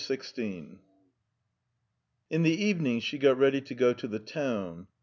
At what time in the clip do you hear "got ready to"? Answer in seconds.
3.19-3.75